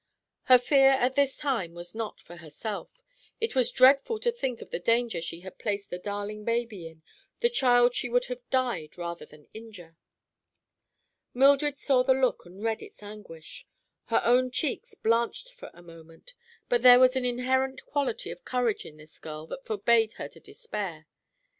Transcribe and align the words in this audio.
Her 0.45 0.57
fear 0.57 0.93
at 0.93 1.13
this 1.13 1.37
time 1.37 1.75
was 1.75 1.93
not 1.93 2.19
for 2.19 2.37
herself. 2.37 2.89
It 3.39 3.53
was 3.55 3.69
dreadful 3.69 4.17
to 4.21 4.31
think 4.31 4.59
of 4.59 4.71
the 4.71 4.79
danger 4.79 5.21
she 5.21 5.41
had 5.41 5.59
placed 5.59 5.91
the 5.91 5.99
darling 5.99 6.43
baby 6.43 6.87
in—the 6.87 7.51
child 7.51 7.93
she 7.93 8.09
would 8.09 8.25
have 8.25 8.41
died 8.49 8.97
rather 8.97 9.27
than 9.27 9.45
injure. 9.53 9.97
Mildred 11.35 11.77
saw 11.77 12.01
the 12.01 12.15
look 12.15 12.47
and 12.47 12.63
read 12.63 12.81
its 12.81 13.03
anguish. 13.03 13.67
Her 14.05 14.23
own 14.25 14.49
cheeks 14.49 14.95
blanched 14.95 15.53
for 15.53 15.69
a 15.71 15.83
moment, 15.83 16.33
but 16.67 16.81
there 16.81 16.99
was 16.99 17.15
an 17.15 17.23
inherent 17.23 17.85
quality 17.85 18.31
of 18.31 18.43
courage 18.43 18.85
in 18.87 18.97
this 18.97 19.19
girl 19.19 19.45
that 19.45 19.65
forbade 19.67 20.13
her 20.13 20.27
to 20.29 20.39
despair. 20.39 21.05